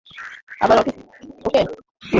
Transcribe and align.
আবার 0.61 0.77
আসিস, 0.77 0.95
ওকে? 1.45 1.61